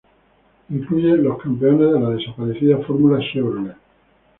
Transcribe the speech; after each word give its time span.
Incluye 0.71 1.15
los 1.17 1.39
campeones 1.39 1.93
de 1.93 1.99
la 1.99 2.09
desaparecida 2.09 2.79
Formula 2.79 3.19
Chevrolet. 3.31 3.77